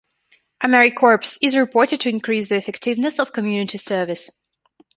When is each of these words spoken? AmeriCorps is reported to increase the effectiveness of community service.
AmeriCorps 0.63 1.37
is 1.43 1.55
reported 1.55 2.01
to 2.01 2.09
increase 2.09 2.49
the 2.49 2.55
effectiveness 2.55 3.19
of 3.19 3.31
community 3.33 3.77
service. 3.77 4.31